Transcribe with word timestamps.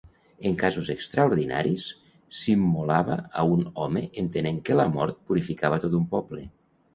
En 0.49 0.53
casos 0.61 0.87
extraordinaris, 0.93 1.83
s'immolava 2.37 3.19
a 3.43 3.45
un 3.57 3.61
home 3.85 4.03
entenent 4.23 4.59
que 4.71 4.79
la 4.81 4.89
mort 4.97 5.21
purificava 5.29 5.81
tot 5.87 6.01
un 6.01 6.11
poble. 6.17 6.49